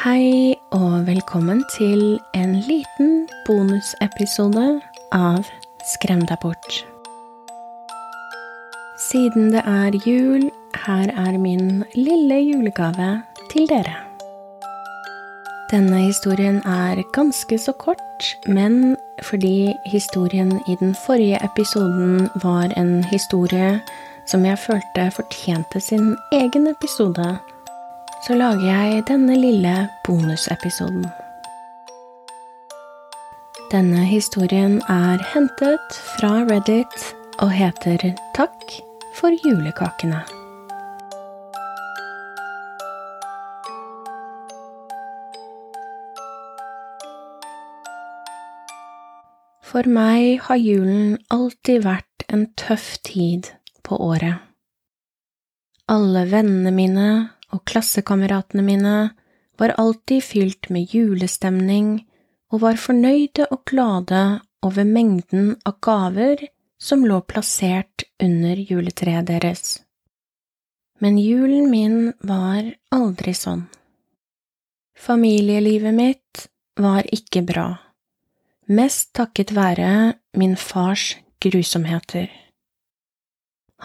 Hei 0.00 0.54
og 0.72 1.02
velkommen 1.04 1.58
til 1.74 2.14
en 2.32 2.54
liten 2.64 3.26
bonusepisode 3.44 4.78
av 5.12 5.44
Skrem 5.84 6.22
deg 6.24 6.40
bort. 6.40 6.78
Siden 8.96 9.50
det 9.52 9.60
er 9.60 9.98
jul, 10.06 10.46
her 10.86 11.12
er 11.12 11.36
min 11.36 11.82
lille 11.92 12.38
julegave 12.46 13.10
til 13.52 13.68
dere. 13.68 13.92
Denne 15.68 16.00
historien 16.06 16.62
er 16.64 17.04
ganske 17.12 17.60
så 17.60 17.76
kort, 17.76 18.32
men 18.48 18.96
fordi 19.20 19.74
historien 19.84 20.56
i 20.64 20.80
den 20.80 20.96
forrige 21.04 21.44
episoden 21.44 22.30
var 22.40 22.72
en 22.80 23.04
historie 23.12 23.82
som 24.24 24.48
jeg 24.48 24.64
følte 24.64 25.10
fortjente 25.12 25.80
sin 25.80 26.14
egen 26.32 26.72
episode, 26.72 27.36
så 28.26 28.36
lager 28.36 28.66
jeg 28.66 29.04
denne 29.08 29.36
lille 29.38 29.74
bonusepisoden. 30.04 31.06
Denne 33.70 34.04
historien 34.04 34.80
er 34.90 35.22
hentet 35.32 35.96
fra 36.16 36.42
Reddit 36.50 37.06
og 37.40 37.52
heter 37.54 38.10
Takk 38.36 38.76
for 39.16 39.32
julekakene. 39.44 40.20
For 49.70 49.86
meg 49.86 50.40
har 50.48 50.58
julen 50.58 51.20
alltid 51.30 51.84
vært 51.86 52.24
en 52.28 52.48
tøff 52.58 52.96
tid 53.06 53.52
på 53.86 53.96
året. 54.02 54.42
Alle 55.86 56.26
vennene 56.30 56.74
mine 56.74 57.10
og 57.54 57.64
klassekameratene 57.68 58.64
mine 58.64 58.94
var 59.60 59.74
alltid 59.80 60.24
fylt 60.24 60.70
med 60.72 60.94
julestemning 60.94 61.98
og 62.50 62.62
var 62.64 62.80
fornøyde 62.80 63.46
og 63.50 63.64
glade 63.68 64.22
over 64.66 64.86
mengden 64.86 65.54
av 65.68 65.78
gaver 65.84 66.46
som 66.80 67.04
lå 67.04 67.20
plassert 67.28 68.04
under 68.22 68.56
juletreet 68.56 69.28
deres. 69.28 69.80
Men 71.00 71.18
julen 71.20 71.70
min 71.72 72.12
var 72.20 72.64
aldri 72.92 73.34
sånn. 73.36 73.66
Familielivet 75.00 75.96
mitt 75.96 76.46
var 76.80 77.06
ikke 77.12 77.42
bra, 77.48 77.68
mest 78.68 79.14
takket 79.16 79.54
være 79.56 79.90
min 80.36 80.56
fars 80.60 81.14
grusomheter. 81.40 82.28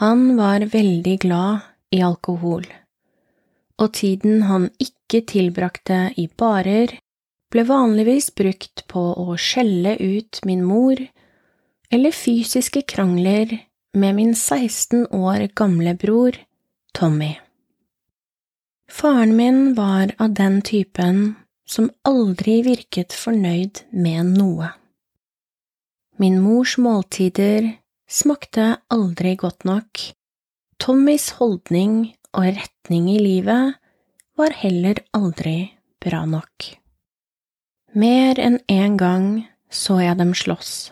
Han 0.04 0.36
var 0.36 0.68
veldig 0.74 1.16
glad 1.24 1.64
i 1.96 2.02
alkohol, 2.04 2.66
og 3.82 3.94
tiden 3.98 4.46
han 4.50 4.70
ikke 4.82 5.24
tilbrakte 5.28 6.10
i 6.20 6.28
barer, 6.28 6.94
ble 7.52 7.64
vanligvis 7.68 8.32
brukt 8.36 8.86
på 8.92 9.04
å 9.22 9.36
skjelle 9.40 9.96
ut 10.00 10.42
min 10.48 10.64
mor 10.66 11.00
eller 11.94 12.16
fysiske 12.16 12.82
krangler 12.90 13.54
med 13.96 14.18
min 14.18 14.36
16 14.36 15.08
år 15.16 15.48
gamle 15.56 15.96
bror 16.00 16.38
Tommy. 16.96 17.36
Faren 18.92 19.36
min 19.36 19.74
var 19.76 20.14
av 20.18 20.34
den 20.34 20.62
typen 20.62 21.36
som 21.68 21.90
aldri 22.06 22.62
virket 22.66 23.14
fornøyd 23.14 23.86
med 23.92 24.36
noe. 24.38 24.70
Min 26.22 26.38
mors 26.40 26.78
måltider 26.78 27.72
smakte 28.08 28.76
aldri 28.94 29.36
godt 29.36 29.66
nok, 29.68 30.00
Tommys 30.80 31.32
holdning 31.40 32.14
og 32.36 32.48
retning 32.58 33.10
i 33.14 33.20
livet 33.20 33.78
var 34.36 34.56
heller 34.60 35.00
aldri 35.16 35.56
bra 36.04 36.26
nok. 36.30 36.76
Mer 37.96 38.40
enn 38.42 38.60
én 38.72 38.98
gang 39.00 39.46
så 39.72 40.02
jeg 40.04 40.20
dem 40.20 40.34
slåss, 40.36 40.92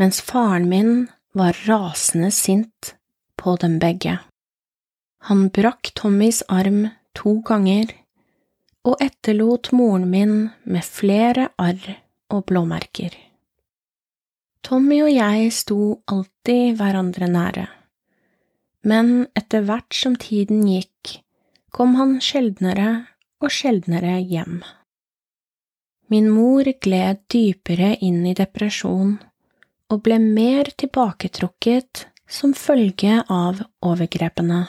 mens 0.00 0.22
faren 0.24 0.68
min 0.70 0.94
var 1.36 1.56
rasende 1.68 2.32
sint 2.32 2.94
på 3.36 3.56
dem 3.60 3.76
begge. 3.78 4.16
Han 5.28 5.48
brakk 5.52 5.92
Tommys 5.98 6.42
arm 6.48 6.88
to 7.16 7.38
ganger 7.44 7.92
og 8.86 9.00
etterlot 9.02 9.72
moren 9.74 10.08
min 10.10 10.34
med 10.64 10.84
flere 10.84 11.50
arr 11.60 11.96
og 12.32 12.44
blåmerker. 12.48 13.14
Tommy 14.66 15.00
og 15.04 15.12
jeg 15.12 15.50
sto 15.54 15.80
alltid 16.10 16.78
hverandre 16.78 17.28
nære, 17.30 17.66
men 18.86 19.26
etter 19.34 19.66
hvert 19.66 19.94
som 19.94 20.14
tiden 20.20 20.62
gikk, 20.70 21.18
kom 21.74 21.96
han 21.98 22.16
sjeldnere 22.22 22.90
og 23.42 23.52
sjeldnere 23.52 24.18
hjem. 24.22 24.60
Min 26.08 26.28
mor 26.30 26.68
gled 26.82 27.24
dypere 27.32 27.96
inn 28.06 28.22
i 28.30 28.34
depresjon 28.38 29.16
og 29.90 30.02
ble 30.06 30.18
mer 30.22 30.70
tilbaketrukket 30.78 32.06
som 32.30 32.54
følge 32.54 33.20
av 33.26 33.62
overgrepene. 33.86 34.64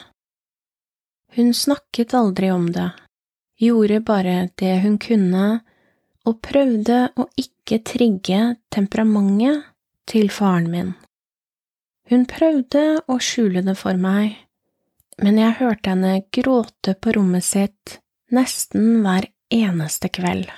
Hun 1.38 1.54
snakket 1.54 2.14
aldri 2.18 2.50
om 2.50 2.68
det, 2.74 2.90
gjorde 3.58 4.00
bare 4.06 4.36
det 4.58 4.78
hun 4.82 4.98
kunne, 5.02 5.60
og 6.26 6.40
prøvde 6.44 7.08
å 7.16 7.26
ikke 7.40 7.80
trigge 7.86 8.56
temperamentet 8.74 9.68
til 10.08 10.30
faren 10.32 10.70
min. 10.72 10.90
Hun 12.08 12.24
prøvde 12.28 12.84
å 13.06 13.18
skjule 13.20 13.62
det 13.66 13.76
for 13.78 13.98
meg, 14.00 14.38
men 15.20 15.40
jeg 15.40 15.58
hørte 15.60 15.92
henne 15.92 16.22
gråte 16.32 16.94
på 16.96 17.14
rommet 17.18 17.44
sitt 17.44 17.98
nesten 18.32 19.02
hver 19.04 19.28
eneste 19.52 20.10
kveld. 20.12 20.48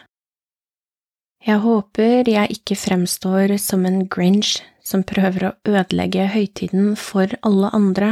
Jeg 1.47 1.63
håper 1.65 2.29
jeg 2.29 2.57
ikke 2.59 2.77
fremstår 2.77 3.57
som 3.59 3.87
en 3.89 4.05
grinch 4.13 4.59
som 4.85 5.03
prøver 5.07 5.49
å 5.49 5.55
ødelegge 5.69 6.27
høytiden 6.35 6.93
for 7.01 7.33
alle 7.47 7.71
andre 7.77 8.11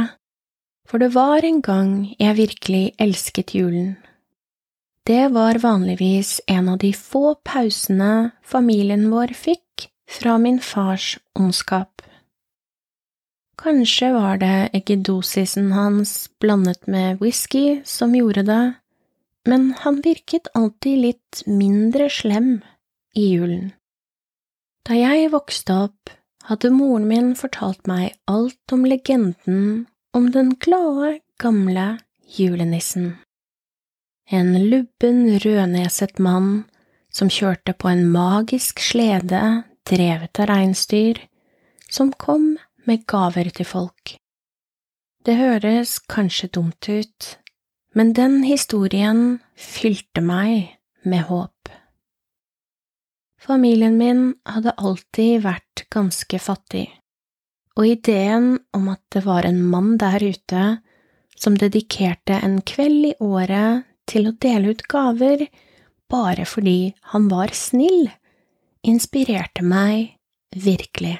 for 0.89 0.97
det 0.97 1.13
var 1.13 1.45
en 1.45 1.61
gang 1.61 1.91
jeg 2.17 2.37
virkelig 2.39 2.85
elsket 2.97 3.53
julen. 3.53 3.93
Det 5.05 5.29
var 5.33 5.61
vanligvis 5.61 6.39
en 6.49 6.69
av 6.73 6.79
de 6.81 6.89
få 6.93 7.35
pausene 7.45 8.31
familien 8.45 9.07
vår 9.13 9.33
fikk 9.37 9.89
fra 10.09 10.37
min 10.41 10.57
fars 10.61 11.17
ondskap. 11.37 12.01
Kanskje 13.59 14.13
var 14.15 14.37
det 14.39 14.69
eggedosisen 14.73 15.73
hans 15.75 16.29
blandet 16.39 16.87
med 16.87 17.19
whisky 17.19 17.81
som 17.83 18.15
gjorde 18.15 18.45
det, 18.47 18.73
men 19.45 19.73
han 19.81 19.99
virket 20.05 20.47
alltid 20.55 21.01
litt 21.03 21.41
mindre 21.45 22.07
slem 22.09 22.61
i 23.19 23.25
julen. 23.33 23.73
Da 24.87 24.95
jeg 24.95 25.31
vokste 25.33 25.75
opp, 25.89 26.13
hadde 26.47 26.71
moren 26.71 27.09
min 27.09 27.33
fortalt 27.35 27.83
meg 27.89 28.15
alt 28.31 28.73
om 28.73 28.87
legenden 28.87 29.87
om 30.15 30.31
den 30.31 30.55
glade, 30.55 31.19
gamle 31.37 31.99
julenissen. 32.37 33.17
En 34.31 34.55
lubben, 34.69 35.39
rødneset 35.43 36.19
mann 36.19 36.63
som 37.11 37.29
kjørte 37.29 37.75
på 37.75 37.91
en 37.91 38.07
magisk 38.13 38.79
slede 38.79 39.43
drevet 39.89 40.39
av 40.39 40.51
reinsdyr, 40.53 41.19
som 41.89 42.13
kom 42.13 42.55
med 42.87 43.05
gaver 43.09 43.49
til 43.55 43.67
folk. 43.67 44.15
Det 45.25 45.35
høres 45.35 45.97
kanskje 46.11 46.51
dumt 46.55 46.89
ut, 46.89 47.33
men 47.95 48.13
den 48.13 48.43
historien 48.47 49.39
fylte 49.55 50.23
meg 50.23 50.77
med 51.03 51.27
håp. 51.27 51.73
Familien 53.39 53.97
min 53.99 54.23
hadde 54.47 54.77
alltid 54.77 55.43
vært 55.43 55.85
ganske 55.91 56.39
fattig 56.39 56.87
og 57.79 57.87
ideen 57.87 58.57
om 58.75 58.89
at 58.91 59.01
det 59.15 59.23
var 59.23 59.47
en 59.47 59.61
mann 59.71 59.95
der 60.01 60.19
ute 60.19 60.63
som 61.39 61.55
dedikerte 61.55 62.35
en 62.43 62.59
kveld 62.67 63.11
i 63.11 63.15
året 63.23 63.85
til 64.09 64.27
å 64.27 64.35
dele 64.43 64.73
ut 64.73 64.83
gaver 64.91 65.45
bare 66.11 66.43
fordi 66.49 66.91
han 67.13 67.29
var 67.31 67.53
snill, 67.55 68.09
inspirerte 68.83 69.63
meg 69.63 70.17
virkelig. 70.51 71.15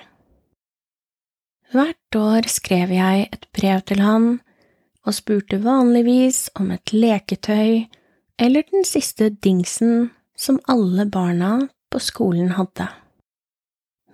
Hvert 1.69 2.16
år 2.18 2.48
skrev 2.50 2.89
jeg 2.89 3.27
et 3.30 3.44
brev 3.54 3.81
til 3.86 4.00
han 4.01 4.39
og 5.06 5.13
spurte 5.13 5.60
vanligvis 5.62 6.48
om 6.57 6.71
et 6.74 6.94
leketøy 6.94 7.86
eller 8.42 8.66
den 8.71 8.88
siste 8.88 9.30
dingsen 9.30 10.10
som 10.33 10.57
alle 10.71 11.06
barna 11.06 11.68
på 11.92 12.01
skolen 12.01 12.56
hadde. 12.57 12.88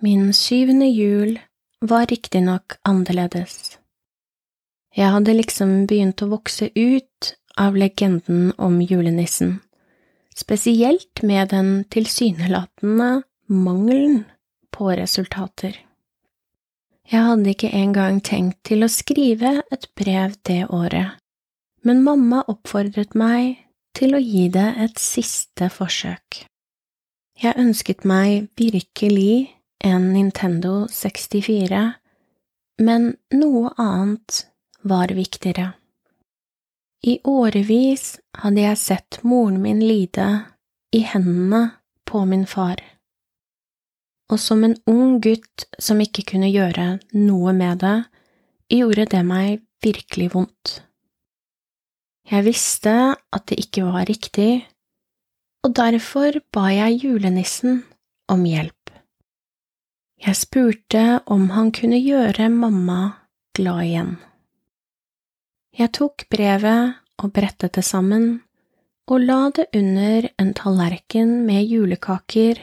Min 0.04 0.32
syvende 0.36 0.90
jul 0.90 1.38
var 1.80 2.10
riktignok 2.10 2.76
annerledes. 2.84 3.78
Jeg 4.96 5.12
hadde 5.12 5.38
liksom 5.38 5.72
begynt 5.88 6.20
å 6.24 6.30
vokse 6.34 6.68
ut 6.76 7.32
av 7.56 7.76
legenden 7.76 8.52
om 8.60 8.82
julenissen, 8.84 9.62
spesielt 10.36 11.24
med 11.24 11.54
den 11.56 11.84
tilsynelatende 11.88 13.22
mangelen 13.48 14.24
på 14.72 14.92
resultater. 14.92 15.85
Jeg 17.06 17.22
hadde 17.22 17.52
ikke 17.52 17.70
engang 17.70 18.18
tenkt 18.24 18.64
til 18.66 18.82
å 18.82 18.90
skrive 18.90 19.60
et 19.70 19.86
brev 19.94 20.34
det 20.48 20.64
året, 20.74 21.14
men 21.86 22.02
mamma 22.02 22.42
oppfordret 22.50 23.14
meg 23.14 23.60
til 23.94 24.16
å 24.16 24.22
gi 24.22 24.48
det 24.50 24.66
et 24.82 24.98
siste 24.98 25.68
forsøk. 25.70 26.42
Jeg 27.38 27.60
ønsket 27.62 28.02
meg 28.08 28.48
virkelig 28.58 29.52
en 29.84 30.10
Nintendo 30.16 30.88
64, 30.90 31.84
men 32.82 33.12
noe 33.38 33.70
annet 33.78 34.42
var 34.82 35.14
viktigere. 35.14 35.74
I 37.06 37.20
årevis 37.22 38.16
hadde 38.42 38.64
jeg 38.64 38.82
sett 38.82 39.20
moren 39.22 39.60
min 39.62 39.78
lide 39.84 40.26
i 40.96 41.04
hendene 41.06 41.76
på 42.08 42.24
min 42.26 42.46
far, 42.50 42.80
og 44.32 44.40
som 44.42 44.64
en 44.66 44.76
ung 44.90 45.18
gutt 45.22 45.66
som 45.78 46.00
ikke 46.02 46.24
kunne 46.32 46.50
gjøre 46.50 46.96
noe 47.14 47.54
med 47.54 47.82
det, 47.84 47.98
gjorde 48.72 49.06
det 49.12 49.22
meg 49.26 49.60
virkelig 49.84 50.32
vondt. 50.34 50.80
Jeg 52.26 52.42
visste 52.48 52.94
at 53.14 53.44
det 53.46 53.60
ikke 53.62 53.84
var 53.86 54.08
riktig, 54.08 54.66
og 55.62 55.76
derfor 55.78 56.40
ba 56.54 56.68
jeg 56.74 57.04
julenissen 57.04 57.84
om 58.32 58.42
hjelp. 58.46 58.90
Jeg 60.26 60.38
spurte 60.38 61.04
om 61.30 61.50
han 61.54 61.70
kunne 61.76 62.00
gjøre 62.00 62.48
mamma 62.50 63.00
glad 63.54 63.82
igjen. 63.84 64.16
Jeg 65.76 65.92
tok 65.92 66.24
brevet 66.32 66.96
og 67.20 67.32
brettet 67.36 67.76
det 67.76 67.84
sammen 67.84 68.40
og 69.06 69.22
la 69.22 69.50
det 69.54 69.68
under 69.76 70.26
en 70.40 70.52
tallerken 70.56 71.44
med 71.46 71.68
julekaker 71.70 72.62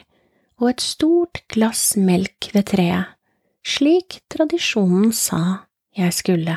og 0.64 0.70
et 0.72 0.84
stort 0.84 1.42
glass 1.52 1.98
melk 2.00 2.48
ved 2.56 2.70
treet, 2.72 3.12
slik 3.68 4.22
tradisjonen 4.32 5.12
sa 5.12 5.68
jeg 5.98 6.16
skulle. 6.16 6.56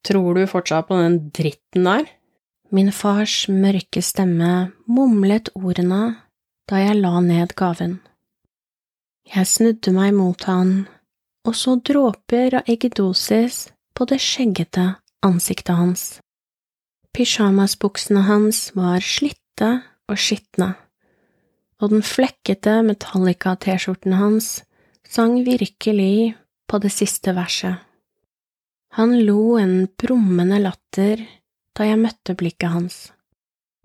Tror 0.00 0.32
du 0.34 0.46
fortsatt 0.48 0.88
på 0.88 0.96
den 0.96 1.18
dritten 1.36 1.84
der? 1.84 2.08
Min 2.72 2.88
fars 2.94 3.44
mørke 3.52 4.00
stemme 4.00 4.70
mumlet 4.88 5.50
ordene 5.58 6.16
da 6.70 6.80
jeg 6.80 7.02
la 7.02 7.20
ned 7.20 7.52
gaven. 7.58 7.98
Jeg 9.28 9.46
snudde 9.46 9.92
meg 9.92 10.14
mot 10.16 10.48
han 10.48 10.86
og 11.46 11.56
så 11.56 11.76
dråper 11.76 12.60
av 12.60 12.68
eggedosis 12.70 13.68
på 13.96 14.06
det 14.08 14.20
skjeggete 14.22 14.86
ansiktet 15.26 15.76
hans. 15.76 16.04
Pysjamasbuksene 17.16 18.22
hans 18.28 18.68
var 18.76 19.02
slitte 19.04 19.70
og 20.10 20.20
skitne, 20.20 20.74
og 21.80 21.94
den 21.94 22.04
flekkete 22.04 22.80
Metallica-T-skjorten 22.86 24.18
hans 24.20 24.60
sang 25.08 25.40
virkelig 25.46 26.34
på 26.70 26.80
det 26.82 26.92
siste 26.94 27.34
verset. 27.34 27.80
Han 28.98 29.14
lo 29.24 29.56
en 29.58 29.88
brummende 30.00 30.60
latter 30.62 31.22
da 31.78 31.86
jeg 31.86 32.02
møtte 32.02 32.36
blikket 32.38 32.74
hans. 32.74 32.98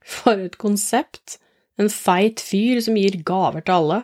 For 0.06 0.38
et 0.38 0.59
konsept! 0.62 1.39
En 1.75 1.89
feit 1.92 2.39
fyr 2.39 2.80
som 2.80 2.95
gir 2.95 3.18
gaver 3.27 3.65
til 3.65 3.74
alle 3.75 3.98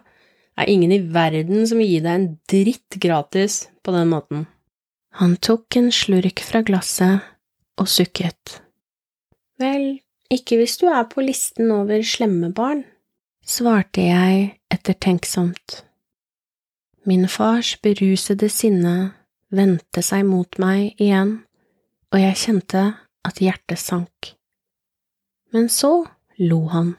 er 0.59 0.67
ingen 0.67 0.91
i 0.91 0.99
verden 1.13 1.63
som 1.67 1.79
vil 1.79 1.87
gi 1.87 1.99
deg 2.03 2.17
en 2.17 2.25
dritt 2.51 2.97
gratis 2.99 3.61
på 3.79 3.94
den 3.95 4.11
måten. 4.11 4.41
Han 5.19 5.37
tok 5.39 5.77
en 5.79 5.87
slurk 5.95 6.44
fra 6.44 6.61
glasset 6.67 7.23
og 7.79 7.87
sukket. 7.87 8.59
Vel, 9.61 10.01
ikke 10.31 10.59
hvis 10.59 10.75
du 10.81 10.89
er 10.91 11.07
på 11.07 11.23
listen 11.23 11.71
over 11.71 12.03
slemme 12.03 12.51
barn, 12.55 12.83
svarte 13.45 14.03
jeg 14.05 14.51
ettertenksomt. 14.71 15.81
Min 17.05 17.27
fars 17.27 17.75
berusede 17.81 18.49
sinne 18.53 19.13
vendte 19.49 20.03
seg 20.05 20.25
mot 20.27 20.59
meg 20.61 20.99
igjen, 21.01 21.39
og 22.13 22.21
jeg 22.21 22.39
kjente 22.43 22.83
at 23.27 23.41
hjertet 23.41 23.81
sank. 23.81 24.33
Men 25.51 25.67
så 25.69 26.05
lo 26.39 26.61
han. 26.71 26.95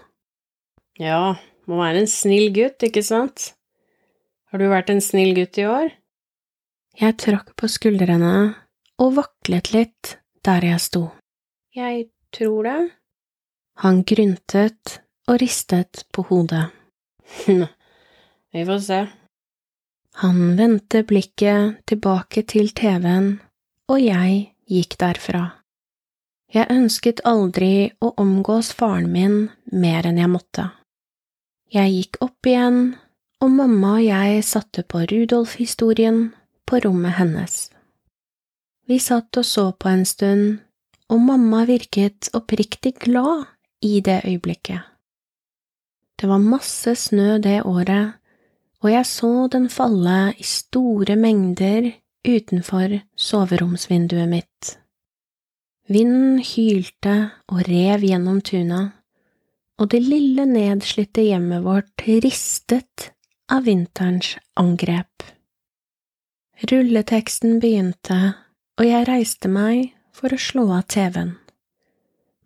Ja, 1.00 1.38
må 1.66 1.78
være 1.80 2.02
en 2.02 2.10
snill 2.10 2.50
gutt, 2.54 2.82
ikke 2.84 3.04
sant? 3.06 3.52
Har 4.50 4.60
du 4.60 4.68
vært 4.68 4.90
en 4.92 5.00
snill 5.00 5.32
gutt 5.36 5.56
i 5.56 5.64
år? 5.64 5.92
Jeg 7.00 7.16
trakk 7.22 7.54
på 7.56 7.70
skuldrene 7.72 8.34
og 9.00 9.14
vaklet 9.16 9.72
litt 9.72 10.16
der 10.44 10.66
jeg 10.66 10.82
sto. 10.82 11.06
Jeg 11.72 12.10
tror 12.34 12.68
det. 12.68 12.80
Han 13.80 14.02
gryntet 14.04 14.98
og 15.32 15.40
ristet 15.40 16.04
på 16.12 16.26
hodet. 16.28 16.68
Vi 18.52 18.64
får 18.68 18.80
se. 18.84 19.00
Han 20.20 20.56
vendte 20.58 21.02
blikket 21.08 21.80
tilbake 21.88 22.44
til 22.44 22.68
TV-en, 22.76 23.38
og 23.88 24.00
jeg 24.02 24.52
gikk 24.68 24.98
derfra. 25.00 25.46
Jeg 26.52 26.68
ønsket 26.68 27.22
aldri 27.24 27.88
å 28.04 28.12
omgås 28.20 28.74
faren 28.76 29.08
min 29.08 29.38
mer 29.72 30.04
enn 30.04 30.20
jeg 30.20 30.28
måtte. 30.28 30.66
Jeg 31.72 31.94
gikk 31.94 32.20
opp 32.26 32.50
igjen, 32.50 32.82
og 33.40 33.54
mamma 33.56 33.94
og 33.96 34.04
jeg 34.04 34.44
satte 34.44 34.84
på 34.84 35.06
Rudolf-historien 35.08 36.26
på 36.68 36.82
rommet 36.84 37.16
hennes. 37.16 37.70
Vi 38.84 39.00
satt 39.00 39.40
og 39.40 39.48
så 39.48 39.70
på 39.72 39.88
en 39.88 40.04
stund, 40.04 40.60
og 41.08 41.24
mamma 41.24 41.64
virket 41.64 42.28
oppriktig 42.36 42.98
glad 43.00 43.48
i 43.80 44.00
det 44.04 44.20
øyeblikket. 44.28 44.91
Det 46.22 46.30
var 46.30 46.38
masse 46.38 46.94
snø 46.94 47.40
det 47.42 47.64
året, 47.66 48.14
og 48.82 48.90
jeg 48.92 49.06
så 49.10 49.48
den 49.50 49.66
falle 49.70 50.32
i 50.38 50.46
store 50.46 51.16
mengder 51.18 51.90
utenfor 52.22 53.00
soveromsvinduet 53.18 54.30
mitt. 54.30 54.76
Vinden 55.90 56.38
hylte 56.46 57.16
og 57.50 57.66
rev 57.66 58.06
gjennom 58.06 58.38
tunet 58.46 58.92
og 59.82 59.90
det 59.90 60.02
lille 60.04 60.44
nedslitte 60.46 61.24
hjemmet 61.26 61.64
vårt 61.64 62.04
ristet 62.06 63.10
av 63.50 63.66
vinterens 63.66 64.36
angrep. 64.58 65.24
Rulleteksten 66.70 67.58
begynte, 67.62 68.36
og 68.78 68.86
jeg 68.86 69.08
reiste 69.08 69.50
meg 69.50 69.90
for 70.14 70.30
å 70.30 70.38
slå 70.38 70.68
av 70.76 70.86
TV-en. 70.92 71.34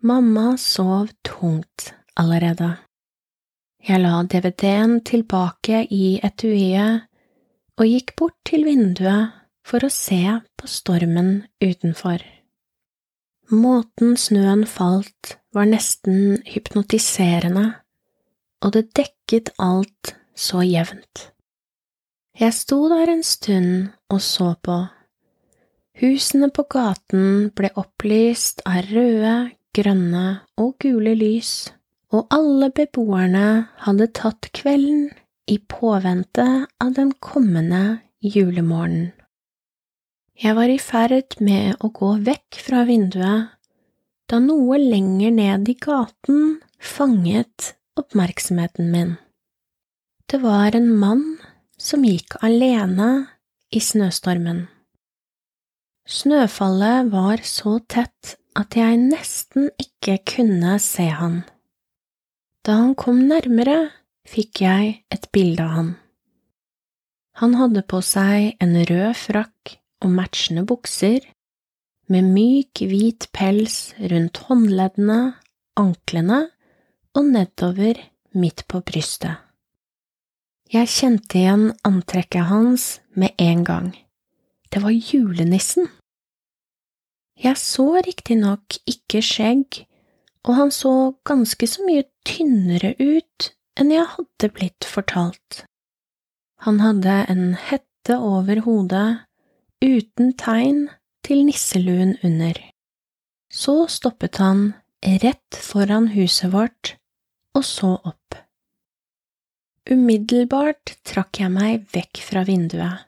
Mamma 0.07 0.55
sov 0.61 1.11
tungt 1.27 1.91
allerede. 2.17 2.77
Jeg 3.85 4.01
la 4.03 4.23
DVD-en 4.25 5.01
tilbake 5.07 5.85
i 5.93 6.17
etuiet 6.25 7.05
og 7.77 7.85
gikk 7.87 8.15
bort 8.19 8.39
til 8.49 8.65
vinduet 8.67 9.35
for 9.67 9.85
å 9.85 9.91
se 9.93 10.23
på 10.57 10.71
stormen 10.71 11.45
utenfor. 11.63 12.23
Måten 13.53 14.17
snøen 14.19 14.65
falt 14.67 15.37
var 15.55 15.69
nesten 15.71 16.41
hypnotiserende, 16.49 17.67
og 18.65 18.75
det 18.75 18.89
dekket 18.99 19.53
alt 19.63 20.17
så 20.35 20.65
jevnt. 20.67 21.31
Jeg 22.37 22.53
sto 22.53 22.81
der 22.91 23.13
en 23.13 23.23
stund 23.25 23.93
og 24.13 24.21
så 24.21 24.51
på. 24.61 24.81
Husene 25.97 26.51
på 26.53 26.67
gaten 26.69 27.53
ble 27.57 27.71
opplyst 27.79 28.61
av 28.69 28.91
røde, 28.91 29.37
grønne 29.77 30.27
og 30.61 30.75
gule 30.83 31.15
lys, 31.17 31.71
og 32.15 32.27
alle 32.35 32.71
beboerne 32.75 33.67
hadde 33.83 34.09
tatt 34.15 34.51
kvelden 34.55 35.09
i 35.51 35.59
påvente 35.59 36.47
av 36.83 36.93
den 36.99 37.13
kommende 37.23 38.01
julemorgenen. 38.23 39.13
Jeg 40.37 40.53
var 40.59 40.69
i 40.69 40.77
ferd 40.77 41.39
med 41.41 41.81
å 41.81 41.89
gå 41.97 42.11
vekk 42.27 42.59
fra 42.61 42.83
vinduet 42.85 43.55
da 44.29 44.41
noe 44.43 44.77
lenger 44.77 45.33
ned 45.33 45.71
i 45.71 45.77
gaten 45.81 46.59
fanget 46.83 47.73
oppmerksomheten 47.97 48.91
min. 48.93 49.15
Det 50.29 50.43
var 50.43 50.77
en 50.77 50.91
mann 51.01 51.25
som 51.81 52.05
gikk 52.05 52.37
alene 52.45 53.11
i 53.73 53.81
snøstormen. 53.81 54.67
Snøfallet 56.07 57.09
var 57.15 57.41
så 57.47 57.79
tett 57.89 58.37
at 58.59 58.77
jeg 58.77 58.99
nesten 59.09 59.71
ikke 59.81 60.19
kunne 60.37 60.77
se 60.83 61.09
han. 61.11 61.45
Da 62.67 62.75
han 62.81 62.97
kom 62.99 63.21
nærmere, 63.29 63.93
fikk 64.27 64.65
jeg 64.65 64.89
et 65.15 65.29
bilde 65.31 65.63
av 65.63 65.75
han. 65.77 65.91
Han 67.39 67.55
hadde 67.61 67.85
på 67.87 68.01
seg 68.03 68.57
en 68.65 68.75
rød 68.89 69.13
frakk 69.21 69.77
og 70.03 70.11
matchende 70.11 70.65
bukser, 70.67 71.21
med 72.11 72.27
myk, 72.27 72.83
hvit 72.91 73.29
pels 73.35 73.93
rundt 74.11 74.43
håndleddene, 74.49 75.37
anklene 75.79 76.41
og 77.15 77.31
nedover 77.31 78.03
midt 78.35 78.67
på 78.67 78.83
brystet. 78.83 79.39
Jeg 80.67 80.91
kjente 80.91 81.39
igjen 81.39 81.69
antrekket 81.87 82.51
hans 82.51 82.97
med 83.15 83.31
en 83.39 83.63
gang. 83.63 83.93
Det 84.75 84.83
var 84.83 84.91
julenissen. 84.91 85.87
Jeg 87.39 87.63
så 87.63 87.93
riktignok 88.03 88.81
ikke 88.91 89.23
skjegg, 89.23 89.86
og 90.47 90.55
han 90.55 90.73
så 90.75 90.95
ganske 91.27 91.67
så 91.69 91.85
mye 91.87 92.07
tynnere 92.27 92.95
ut 92.99 93.51
enn 93.77 93.93
jeg 93.93 94.07
hadde 94.15 94.53
blitt 94.55 94.87
fortalt. 94.89 95.65
Han 96.65 96.81
hadde 96.81 97.19
en 97.33 97.49
hette 97.59 98.17
over 98.17 98.63
hodet 98.65 99.09
uten 99.85 100.33
tegn 100.39 100.87
til 101.27 101.43
nisseluen 101.49 102.15
under. 102.25 102.57
Så 103.53 103.85
stoppet 103.91 104.39
han 104.43 104.71
rett 105.23 105.59
foran 105.63 106.09
huset 106.15 106.53
vårt 106.55 106.95
og 107.57 107.65
så 107.67 107.93
opp. 107.97 108.39
Umiddelbart 109.87 110.97
trakk 111.07 111.43
jeg 111.43 111.53
meg 111.55 111.85
vekk 111.95 112.23
fra 112.27 112.43
vinduet, 112.47 113.05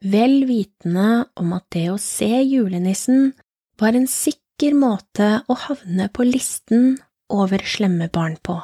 vel 0.00 0.44
vitende 0.48 1.26
om 1.36 1.52
at 1.56 1.66
det 1.74 1.88
å 1.92 1.98
se 2.00 2.30
julenissen 2.46 3.32
var 3.80 3.98
en 3.98 4.08
sikker 4.08 4.47
måte 4.74 5.28
å 5.46 5.54
havne 5.54 6.08
på 6.10 6.26
listen 6.26 6.96
over 7.30 7.62
slemme 7.62 8.08
barn 8.10 8.36
på. 8.42 8.56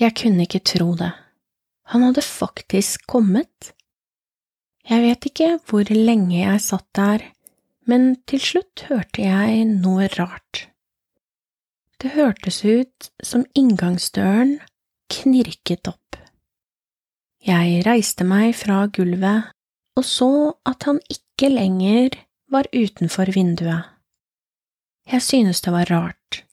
Jeg 0.00 0.16
kunne 0.18 0.46
ikke 0.46 0.62
tro 0.64 0.94
det. 0.98 1.12
Han 1.92 2.06
hadde 2.06 2.24
faktisk 2.24 3.06
kommet. 3.10 3.72
Jeg 4.88 5.04
vet 5.04 5.28
ikke 5.30 5.50
hvor 5.68 5.86
lenge 5.94 6.40
jeg 6.40 6.64
satt 6.64 6.88
der, 6.98 7.24
men 7.86 8.16
til 8.26 8.42
slutt 8.42 8.86
hørte 8.88 9.22
jeg 9.26 9.64
noe 9.70 10.08
rart. 10.16 10.66
Det 12.00 12.14
hørtes 12.16 12.62
ut 12.64 13.10
som 13.22 13.44
inngangsdøren 13.54 14.58
knirket 15.12 15.90
opp. 15.90 16.18
Jeg 17.44 17.84
reiste 17.86 18.26
meg 18.26 18.54
fra 18.56 18.86
gulvet 18.90 19.50
og 19.98 20.06
så 20.06 20.32
at 20.68 20.86
han 20.88 21.00
ikke 21.12 21.50
lenger 21.52 22.16
var 22.50 22.68
utenfor 22.72 23.32
vinduet. 23.34 23.88
Jeg 25.10 25.22
synes 25.26 25.58
det 25.64 25.72
var 25.74 25.88
rart, 25.90 26.44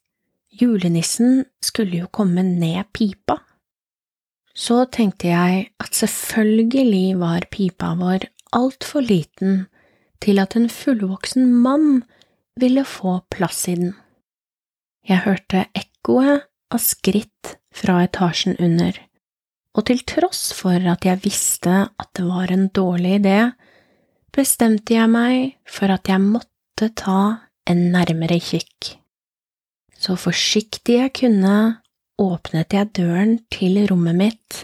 julenissen 0.50 1.44
skulle 1.62 2.00
jo 2.00 2.08
komme 2.10 2.42
ned 2.42 2.88
pipa. 2.94 3.38
Så 4.58 4.88
tenkte 4.90 5.30
jeg 5.30 5.68
at 5.78 5.94
selvfølgelig 5.94 7.20
var 7.20 7.46
pipa 7.54 7.92
vår 8.00 8.26
altfor 8.58 9.06
liten 9.06 9.68
til 10.26 10.42
at 10.42 10.58
en 10.58 10.66
fullvoksen 10.74 11.54
mann 11.54 12.02
ville 12.58 12.82
få 12.82 13.20
plass 13.30 13.68
i 13.70 13.76
den. 13.78 13.94
Jeg 15.06 15.22
hørte 15.28 15.68
ekkoet 15.78 16.48
av 16.74 16.82
skritt 16.82 17.58
fra 17.70 18.02
etasjen 18.08 18.58
under, 18.58 18.98
og 19.78 19.86
til 19.86 20.02
tross 20.10 20.50
for 20.58 20.82
at 20.82 21.06
jeg 21.06 21.22
visste 21.24 21.84
at 21.94 22.10
det 22.18 22.26
var 22.26 22.50
en 22.52 22.72
dårlig 22.74 23.20
idé, 23.22 23.40
bestemte 24.34 24.98
jeg 24.98 25.14
meg 25.14 25.60
for 25.70 25.94
at 25.94 26.10
jeg 26.10 26.26
måtte 26.26 26.90
ta 26.98 27.47
en 27.68 27.90
nærmere 27.94 28.40
kikk. 28.40 28.96
Så 29.98 30.16
forsiktig 30.20 31.00
jeg 31.00 31.14
kunne, 31.20 31.82
åpnet 32.18 32.74
jeg 32.74 32.94
døren 32.98 33.38
til 33.54 33.82
rommet 33.90 34.18
mitt 34.18 34.62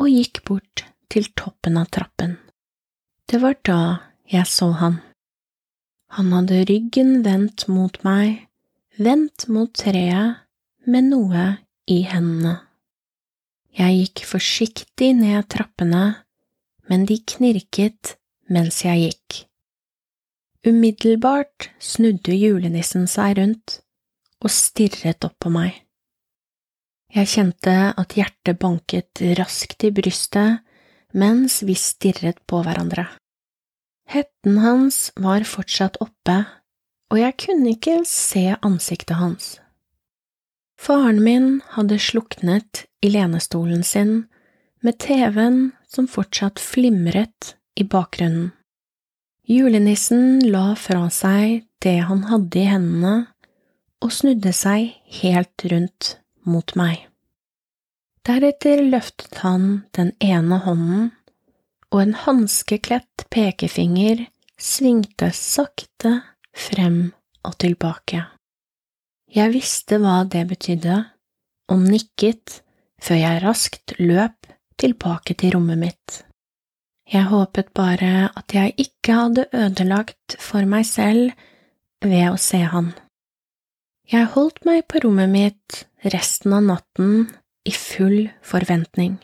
og 0.00 0.08
gikk 0.08 0.42
bort 0.48 0.84
til 1.12 1.28
toppen 1.36 1.76
av 1.80 1.90
trappen. 1.92 2.38
Det 3.28 3.40
var 3.42 3.58
da 3.66 3.80
jeg 4.30 4.46
så 4.48 4.70
han. 4.78 5.00
Han 6.16 6.32
hadde 6.34 6.64
ryggen 6.66 7.20
vendt 7.26 7.68
mot 7.70 7.94
meg, 8.06 8.46
vendt 8.98 9.46
mot 9.52 9.70
treet 9.76 10.40
med 10.90 11.10
noe 11.12 11.44
i 11.90 12.00
hendene. 12.08 12.56
Jeg 13.76 14.00
gikk 14.00 14.24
forsiktig 14.26 15.12
ned 15.20 15.46
trappene, 15.52 16.24
men 16.90 17.06
de 17.06 17.20
knirket 17.22 18.16
mens 18.50 18.82
jeg 18.82 19.04
gikk. 19.04 19.44
Umiddelbart 20.66 21.70
snudde 21.80 22.34
julenissen 22.36 23.06
seg 23.08 23.38
rundt 23.38 23.78
og 24.44 24.52
stirret 24.52 25.24
opp 25.24 25.38
på 25.40 25.52
meg. 25.52 25.72
Jeg 27.10 27.30
kjente 27.32 27.76
at 27.98 28.14
hjertet 28.14 28.60
banket 28.60 29.22
raskt 29.38 29.86
i 29.88 29.90
brystet 29.94 30.60
mens 31.16 31.62
vi 31.66 31.74
stirret 31.74 32.38
på 32.46 32.60
hverandre. 32.66 33.06
Hetten 34.10 34.60
hans 34.60 35.08
var 35.16 35.46
fortsatt 35.48 35.96
oppe, 36.04 36.36
og 37.10 37.18
jeg 37.18 37.38
kunne 37.40 37.72
ikke 37.74 37.96
se 38.06 38.44
ansiktet 38.60 39.16
hans. 39.18 39.56
Faren 40.80 41.22
min 41.24 41.48
hadde 41.74 41.98
sluknet 42.00 42.84
i 43.00 43.10
lenestolen 43.10 43.82
sin, 43.86 44.24
med 44.84 45.00
TV-en 45.00 45.70
som 45.88 46.06
fortsatt 46.08 46.60
flimret 46.62 47.54
i 47.76 47.84
bakgrunnen. 47.84 48.52
Julenissen 49.50 50.44
la 50.46 50.76
fra 50.78 51.08
seg 51.10 51.64
det 51.82 51.96
han 52.06 52.20
hadde 52.28 52.60
i 52.60 52.68
hendene, 52.70 53.14
og 53.98 54.12
snudde 54.14 54.52
seg 54.54 54.92
helt 55.18 55.64
rundt 55.72 56.10
mot 56.46 56.70
meg. 56.78 57.08
Deretter 58.22 58.84
løftet 58.92 59.40
han 59.42 59.88
den 59.98 60.12
ene 60.22 60.60
hånden, 60.62 61.10
og 61.90 62.02
en 62.04 62.14
hanskekledt 62.22 63.26
pekefinger 63.34 64.22
svingte 64.54 65.32
sakte 65.34 66.20
frem 66.54 67.10
og 67.42 67.58
tilbake. 67.58 68.22
Jeg 69.34 69.50
visste 69.56 69.98
hva 69.98 70.20
det 70.30 70.46
betydde, 70.54 71.02
og 71.74 71.86
nikket 71.90 72.60
før 73.02 73.24
jeg 73.24 73.42
raskt 73.42 73.98
løp 73.98 74.52
tilbake 74.78 75.34
til 75.34 75.56
rommet 75.58 75.88
mitt. 75.88 76.24
Jeg 77.10 77.26
håpet 77.26 77.72
bare 77.74 78.28
at 78.38 78.54
jeg 78.54 78.76
ikke 78.78 79.14
hadde 79.16 79.48
ødelagt 79.50 80.36
for 80.38 80.62
meg 80.62 80.86
selv 80.86 81.32
ved 82.06 82.28
å 82.30 82.36
se 82.38 82.60
han. 82.70 82.92
Jeg 84.10 84.30
holdt 84.36 84.62
meg 84.66 84.84
på 84.86 85.02
rommet 85.02 85.30
mitt 85.32 85.80
resten 86.14 86.54
av 86.54 86.62
natten 86.68 87.26
i 87.66 87.74
full 87.74 88.30
forventning. 88.46 89.18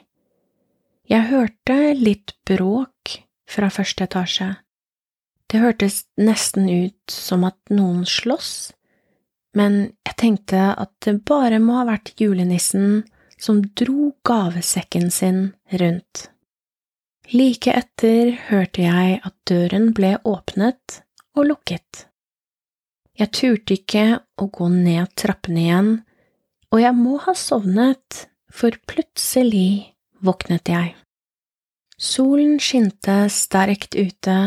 Jeg 1.06 1.30
hørte 1.30 1.78
litt 1.94 2.34
bråk 2.48 3.20
fra 3.46 3.70
første 3.70 4.10
etasje. 4.10 4.50
Det 5.46 5.62
hørtes 5.62 6.02
nesten 6.18 6.66
ut 6.66 7.12
som 7.12 7.46
at 7.46 7.58
noen 7.70 8.02
slåss, 8.02 8.72
men 9.54 9.92
jeg 10.02 10.18
tenkte 10.18 10.72
at 10.74 10.90
det 11.06 11.20
bare 11.28 11.62
må 11.62 11.78
ha 11.78 11.86
vært 11.86 12.16
julenissen 12.18 13.04
som 13.38 13.62
dro 13.78 14.10
gavesekken 14.26 15.06
sin 15.14 15.52
rundt. 15.70 16.32
Like 17.34 17.72
etter 17.74 18.36
hørte 18.48 18.84
jeg 18.84 19.16
at 19.26 19.34
døren 19.50 19.88
ble 19.96 20.12
åpnet 20.22 21.00
og 21.34 21.48
lukket. 21.48 22.04
Jeg 23.18 23.32
turte 23.34 23.74
ikke 23.74 24.04
å 24.38 24.46
gå 24.52 24.68
ned 24.70 25.10
trappene 25.18 25.64
igjen, 25.64 25.90
og 26.70 26.82
jeg 26.82 26.94
må 26.94 27.16
ha 27.24 27.34
sovnet, 27.34 28.28
for 28.46 28.78
plutselig 28.88 29.96
våknet 30.22 30.70
jeg. 30.70 30.94
Solen 31.98 32.60
skinte 32.62 33.24
sterkt 33.32 33.98
ute 33.98 34.38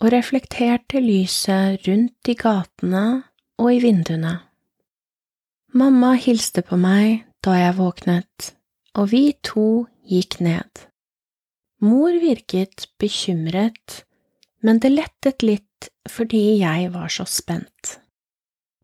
og 0.00 0.10
reflekterte 0.14 1.02
lyset 1.04 1.84
rundt 1.84 2.32
i 2.32 2.38
gatene 2.38 3.06
og 3.60 3.72
i 3.74 3.80
vinduene. 3.84 4.38
Mamma 5.76 6.14
hilste 6.16 6.64
på 6.64 6.80
meg 6.80 7.26
da 7.44 7.60
jeg 7.60 7.76
våknet, 7.76 8.52
og 8.96 9.10
vi 9.12 9.24
to 9.44 9.84
gikk 10.08 10.40
ned. 10.40 10.86
Mor 11.86 12.16
virket 12.20 12.88
bekymret, 12.98 14.02
men 14.64 14.80
det 14.82 14.90
lettet 14.94 15.44
litt 15.46 15.90
fordi 16.10 16.58
jeg 16.58 16.90
var 16.94 17.12
så 17.12 17.26
spent. 17.28 17.98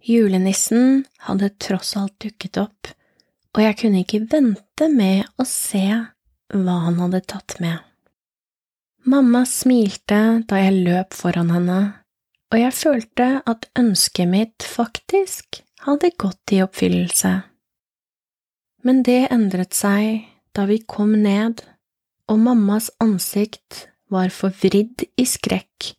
Julenissen 0.02 1.04
hadde 1.26 1.52
tross 1.62 1.94
alt 1.98 2.14
dukket 2.22 2.58
opp, 2.62 2.90
og 3.54 3.62
jeg 3.62 3.78
kunne 3.82 4.02
ikke 4.02 4.24
vente 4.32 4.88
med 4.90 5.26
å 5.38 5.46
se 5.48 5.86
hva 6.52 6.76
han 6.86 6.98
hadde 7.02 7.22
tatt 7.32 7.58
med. 7.62 7.78
Mamma 9.02 9.42
smilte 9.48 10.42
da 10.46 10.58
jeg 10.60 10.82
løp 10.86 11.14
foran 11.16 11.50
henne, 11.54 11.80
og 12.52 12.60
jeg 12.60 12.76
følte 12.76 13.28
at 13.48 13.66
ønsket 13.78 14.30
mitt 14.30 14.66
faktisk 14.66 15.62
hadde 15.86 16.12
gått 16.20 16.54
i 16.54 16.60
oppfyllelse. 16.62 17.32
Men 18.86 19.02
det 19.06 19.24
endret 19.34 19.74
seg 19.74 20.26
da 20.54 20.66
vi 20.68 20.82
kom 20.86 21.14
ned, 21.24 21.62
og 22.30 22.38
mammas 22.38 22.90
ansikt 23.02 23.86
var 24.12 24.32
forvridd 24.34 25.06
i 25.18 25.24
skrekk 25.26 25.92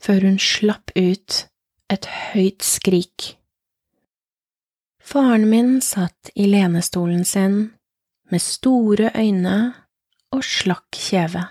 før 0.00 0.26
hun 0.28 0.40
slapp 0.40 0.92
ut 0.96 1.44
et 1.92 2.06
høyt 2.32 2.64
skrik. 2.64 3.34
Faren 5.00 5.48
min 5.50 5.80
satt 5.82 6.30
i 6.38 6.46
lenestolen 6.48 7.24
sin 7.26 7.56
med 8.30 8.42
store 8.42 9.10
øyne 9.18 9.56
og 10.30 10.44
slakk 10.46 10.94
kjeve. 10.94 11.42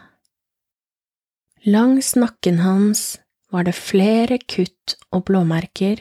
Langs 1.67 2.13
nakken 2.15 2.61
hans 2.63 3.19
var 3.51 3.65
det 3.67 3.75
flere 3.75 4.37
kutt 4.39 4.95
og 5.11 5.25
blåmerker, 5.27 5.99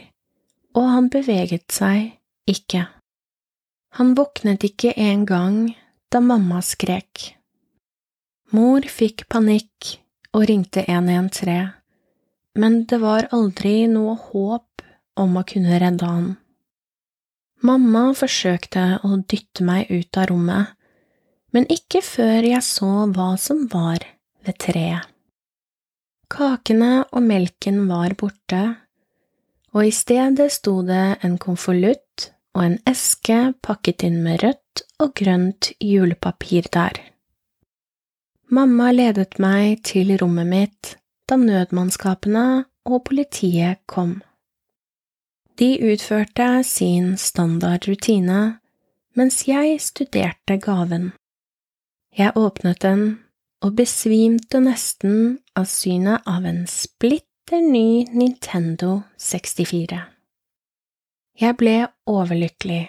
og 0.78 0.86
han 0.86 1.08
beveget 1.10 1.66
seg 1.74 2.14
ikke. 2.46 2.84
Han 3.98 4.14
våknet 4.14 4.62
ikke 4.68 4.92
engang 4.94 5.72
da 6.12 6.20
mamma 6.22 6.60
skrek. 6.62 7.37
Mor 8.56 8.86
fikk 8.88 9.26
panikk 9.28 9.98
og 10.32 10.46
ringte 10.48 10.84
113 10.86 11.78
men 12.58 12.82
det 12.90 12.98
var 13.02 13.28
aldri 13.34 13.86
noe 13.90 14.16
håp 14.18 14.82
om 15.18 15.36
å 15.38 15.44
kunne 15.46 15.78
redde 15.78 16.08
han. 16.08 16.28
Mamma 17.62 18.10
forsøkte 18.18 19.00
å 19.06 19.18
dytte 19.30 19.66
meg 19.66 19.90
ut 19.90 20.18
av 20.18 20.28
rommet, 20.30 20.74
men 21.54 21.66
ikke 21.72 22.02
før 22.04 22.46
jeg 22.46 22.62
så 22.66 22.90
hva 23.14 23.30
som 23.40 23.64
var 23.72 24.04
ved 24.46 24.58
treet. 24.62 25.06
Kakene 26.28 27.06
og 27.08 27.24
melken 27.24 27.86
var 27.88 28.14
borte, 28.20 28.62
og 29.72 29.86
i 29.86 29.94
stedet 29.94 30.50
sto 30.52 30.80
det 30.86 31.18
en 31.24 31.38
konvolutt 31.40 32.28
og 32.56 32.64
en 32.66 32.76
eske 32.90 33.38
pakket 33.64 34.04
inn 34.08 34.20
med 34.24 34.42
rødt 34.42 34.84
og 35.00 35.14
grønt 35.18 35.72
julepapir 35.80 36.68
der. 36.74 37.00
Mamma 38.48 38.92
ledet 38.92 39.36
meg 39.42 39.82
til 39.84 40.14
rommet 40.16 40.48
mitt 40.48 40.94
da 41.28 41.36
nødmannskapene 41.36 42.64
og 42.88 43.02
politiet 43.04 43.82
kom. 43.86 44.22
De 45.60 45.74
utførte 45.92 46.62
sin 46.64 47.16
standardrutine 47.20 48.58
mens 49.18 49.42
jeg 49.48 49.80
studerte 49.84 50.56
gaven. 50.64 51.10
Jeg 52.16 52.32
åpnet 52.40 52.80
den 52.82 53.02
og 53.60 53.74
besvimte 53.76 54.62
nesten 54.64 55.40
av 55.58 55.66
synet 55.68 56.24
av 56.24 56.46
en 56.48 56.62
splitter 56.70 57.60
ny 57.60 58.06
Nintendo 58.14 59.02
64. 59.18 60.00
Jeg 61.38 61.58
ble 61.60 61.76
overlykkelig 62.08 62.84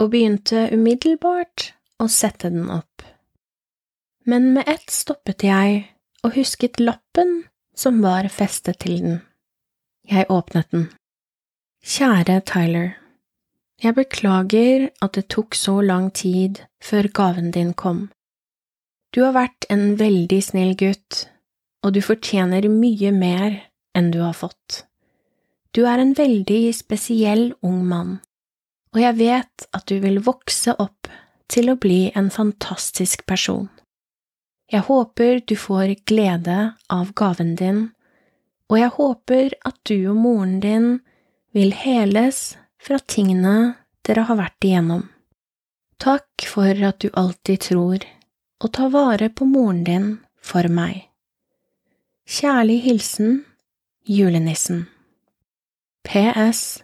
og 0.00 0.10
begynte 0.10 0.66
umiddelbart 0.74 1.70
å 2.00 2.08
sette 2.10 2.50
den 2.50 2.66
opp. 2.72 3.09
Men 4.26 4.52
med 4.52 4.68
ett 4.68 4.90
stoppet 4.90 5.44
jeg 5.44 5.84
og 6.24 6.34
husket 6.36 6.80
lappen 6.80 7.44
som 7.76 8.02
var 8.04 8.28
festet 8.28 8.82
til 8.84 8.98
den. 9.00 9.20
Jeg 10.10 10.28
åpnet 10.28 10.68
den. 10.72 10.88
Kjære 11.80 12.40
Tyler, 12.44 12.90
jeg 13.80 13.96
beklager 13.96 14.90
at 15.00 15.14
det 15.16 15.30
tok 15.32 15.56
så 15.56 15.78
lang 15.80 16.10
tid 16.12 16.60
før 16.84 17.08
gaven 17.16 17.50
din 17.50 17.72
kom. 17.72 18.10
Du 19.14 19.22
har 19.24 19.32
vært 19.32 19.64
en 19.72 19.96
veldig 19.98 20.40
snill 20.44 20.74
gutt, 20.76 21.24
og 21.82 21.94
du 21.96 22.02
fortjener 22.04 22.68
mye 22.68 23.12
mer 23.16 23.56
enn 23.96 24.12
du 24.12 24.20
har 24.20 24.36
fått. 24.36 24.84
Du 25.72 25.86
er 25.88 26.02
en 26.02 26.12
veldig 26.18 26.74
spesiell 26.76 27.54
ung 27.64 27.80
mann, 27.88 28.18
og 28.92 29.00
jeg 29.00 29.18
vet 29.22 29.68
at 29.72 29.88
du 29.88 29.96
vil 30.04 30.20
vokse 30.28 30.76
opp 30.76 31.08
til 31.50 31.72
å 31.72 31.78
bli 31.80 32.10
en 32.14 32.28
fantastisk 32.30 33.24
person. 33.26 33.70
Jeg 34.70 34.86
håper 34.86 35.40
du 35.46 35.56
får 35.58 35.94
glede 36.06 36.58
av 36.88 37.12
gaven 37.18 37.56
din, 37.58 37.80
og 38.70 38.78
jeg 38.78 38.92
håper 38.94 39.56
at 39.66 39.78
du 39.90 39.96
og 40.12 40.20
moren 40.22 40.60
din 40.62 40.90
vil 41.56 41.74
heles 41.74 42.54
fra 42.78 43.00
tingene 43.02 43.74
dere 44.06 44.28
har 44.28 44.38
vært 44.38 44.66
igjennom. 44.66 45.08
Takk 46.00 46.46
for 46.46 46.86
at 46.86 47.02
du 47.02 47.10
alltid 47.18 47.66
tror 47.66 48.06
og 48.60 48.72
ta 48.76 48.88
vare 48.92 49.28
på 49.32 49.48
moren 49.48 49.82
din 49.84 50.08
for 50.40 50.68
meg. 50.70 51.08
Kjærlig 52.30 52.80
hilsen 52.86 53.40
julenissen. 54.06 54.86
PS 56.06 56.82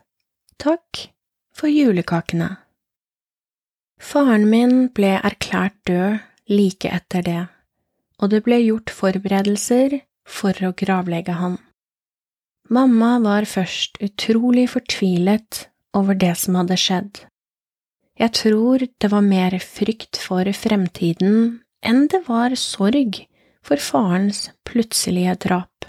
Takk 0.59 1.07
for 1.55 1.69
julekakene. 1.71 2.57
Faren 4.00 4.47
min 4.50 4.88
ble 4.93 5.16
erklært 5.25 5.76
død 5.88 6.19
like 6.50 6.90
etter 6.93 7.25
det, 7.25 7.43
og 8.23 8.33
det 8.33 8.43
ble 8.47 8.59
gjort 8.63 8.93
forberedelser 8.93 10.01
for 10.27 10.57
å 10.67 10.75
gravlegge 10.77 11.37
han. 11.39 11.57
Mamma 12.73 13.17
var 13.23 13.47
først 13.47 14.01
utrolig 14.03 14.67
fortvilet 14.73 15.67
over 15.95 16.19
det 16.19 16.33
som 16.41 16.59
hadde 16.59 16.79
skjedd. 16.81 17.23
Jeg 18.17 18.33
tror 18.33 18.83
det 18.89 19.11
var 19.13 19.23
mer 19.23 19.59
frykt 19.63 20.19
for 20.19 20.49
fremtiden 20.57 21.61
enn 21.87 22.07
det 22.11 22.25
var 22.27 22.57
sorg 22.59 23.21
for 23.67 23.83
farens 23.83 24.49
plutselige 24.67 25.37
drap. 25.47 25.87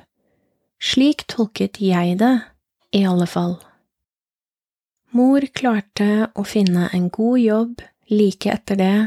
Slik 0.78 1.26
tolket 1.32 1.80
jeg 1.82 2.20
det, 2.20 2.36
i 2.94 3.02
alle 3.08 3.26
fall. 3.30 3.58
Mor 5.18 5.42
klarte 5.56 6.28
å 6.38 6.44
finne 6.46 6.92
en 6.94 7.08
god 7.10 7.40
jobb 7.42 7.82
like 8.12 8.52
etter 8.52 8.78
det, 8.78 8.98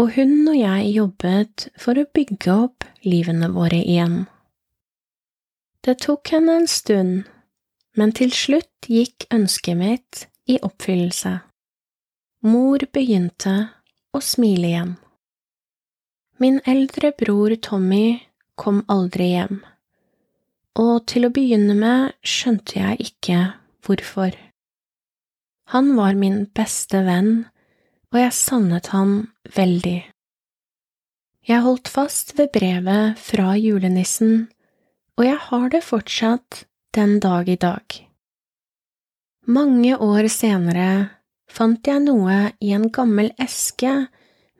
og 0.00 0.14
hun 0.16 0.48
og 0.48 0.56
jeg 0.56 0.92
jobbet 0.94 1.66
for 1.80 1.98
å 2.00 2.08
bygge 2.16 2.52
opp 2.54 2.86
livene 3.04 3.50
våre 3.52 3.82
igjen. 3.82 4.22
Det 5.84 5.98
tok 6.04 6.32
henne 6.32 6.56
en 6.60 6.68
stund, 6.68 7.26
men 8.00 8.14
til 8.16 8.32
slutt 8.32 8.88
gikk 8.88 9.26
ønsket 9.34 9.76
mitt 9.76 10.24
i 10.48 10.56
oppfyllelse. 10.64 11.34
Mor 12.48 12.84
begynte 12.94 13.54
å 14.16 14.22
smile 14.24 14.70
igjen. 14.70 14.96
Min 16.40 16.60
eldre 16.64 17.12
bror 17.20 17.52
Tommy 17.60 18.22
kom 18.56 18.80
aldri 18.88 19.34
hjem, 19.34 19.60
og 20.80 20.94
til 21.12 21.28
å 21.28 21.34
begynne 21.36 21.76
med 21.76 22.14
skjønte 22.24 22.80
jeg 22.80 23.10
ikke 23.10 23.40
hvorfor. 23.84 24.32
Han 25.76 25.92
var 25.98 26.16
min 26.16 26.46
beste 26.56 27.04
venn, 27.04 27.50
og 28.10 28.18
jeg 28.18 28.34
savnet 28.34 28.90
han 28.90 29.12
veldig. 29.54 30.00
Jeg 31.46 31.64
holdt 31.64 31.88
fast 31.90 32.34
ved 32.38 32.50
brevet 32.54 33.18
fra 33.18 33.54
julenissen, 33.58 34.48
og 35.16 35.26
jeg 35.26 35.38
har 35.46 35.68
det 35.72 35.82
fortsatt 35.86 36.64
den 36.94 37.18
dag 37.22 37.48
i 37.48 37.58
dag. 37.60 37.84
Mange 39.46 39.96
år 39.96 40.28
senere 40.30 40.90
fant 41.50 41.86
jeg 41.86 42.02
noe 42.04 42.52
i 42.62 42.74
en 42.76 42.90
gammel 42.92 43.30
eske 43.40 43.92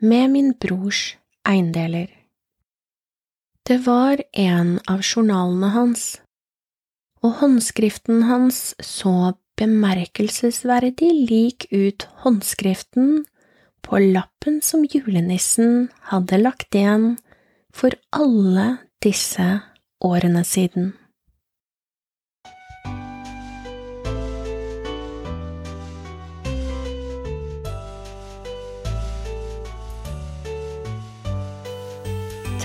med 0.01 0.33
min 0.33 0.55
brors 0.55 1.17
eiendeler. 1.47 2.09
Det 3.67 3.79
var 3.85 4.23
en 4.33 4.79
av 4.91 5.03
journalene 5.05 5.71
hans, 5.75 6.05
og 7.23 7.37
håndskriften 7.43 8.25
hans 8.31 8.73
så 8.83 9.35
bemerkelsesverdig 9.61 11.11
lik 11.29 11.67
ut 11.71 12.09
håndskriften 12.25 13.21
på 13.83 13.99
lappen 13.99 14.61
som 14.64 14.85
julenissen 14.85 15.88
hadde 16.12 16.40
lagt 16.40 16.75
igjen 16.75 17.14
for 17.75 17.95
alle 18.14 18.77
disse 19.05 19.61
årene 20.05 20.45
siden. 20.45 20.93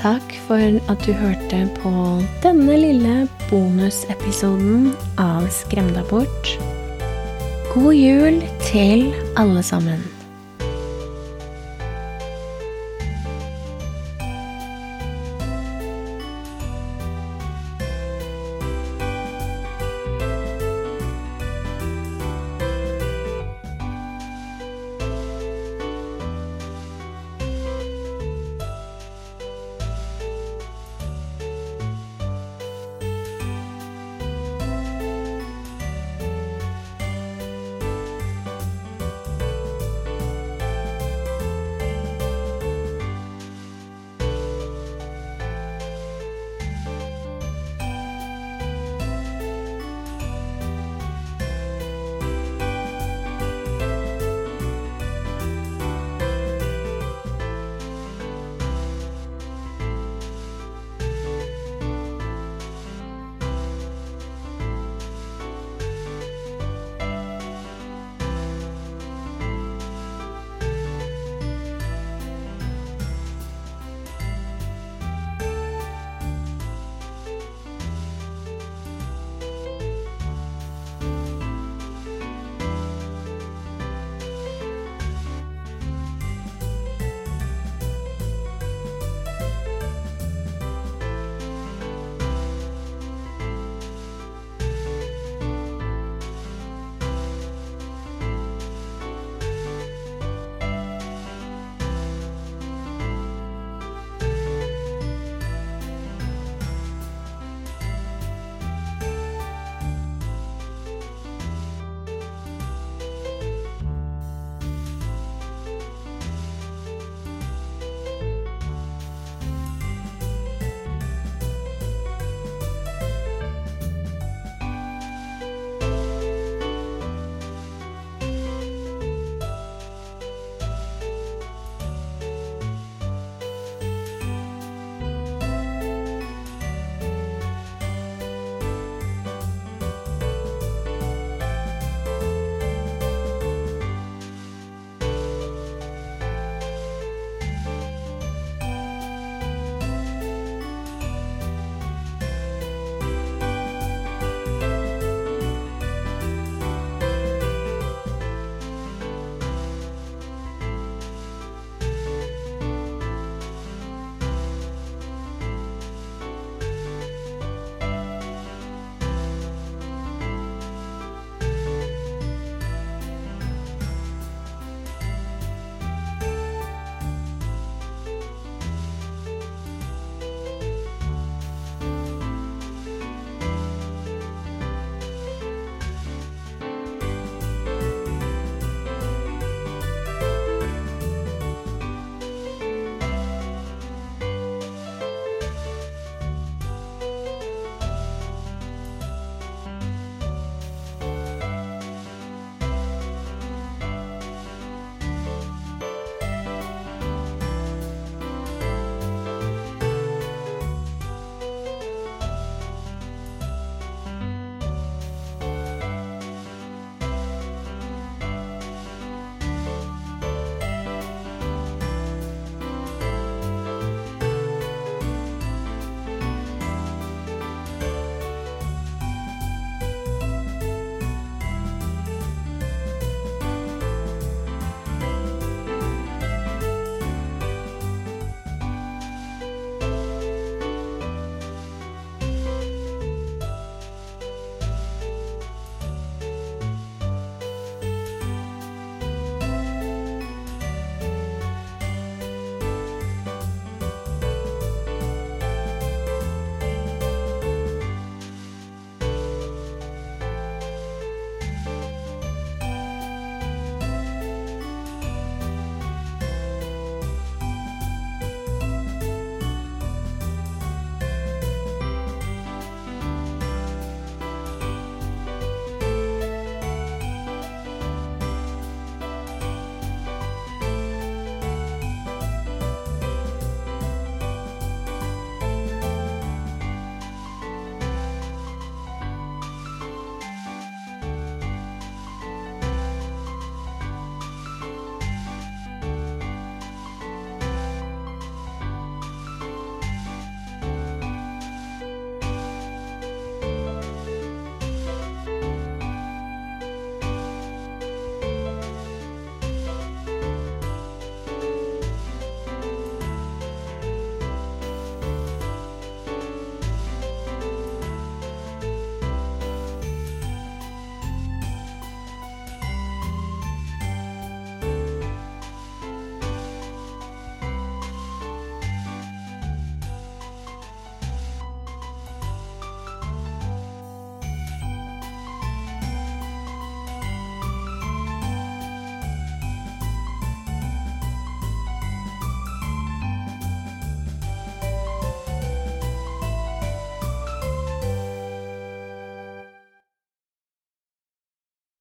Takk 0.06 0.36
for 0.46 0.62
at 0.92 1.06
du 1.08 1.16
hørte 1.18 1.64
på 1.80 1.92
denne 2.44 2.76
lille 2.78 3.14
bonusepisoden 3.50 4.92
av 5.18 5.48
Skremda 5.50 6.06
bort. 6.12 6.52
God 7.74 7.98
jul 7.98 8.38
til 8.68 9.10
alle 9.34 9.66
sammen. 9.66 10.15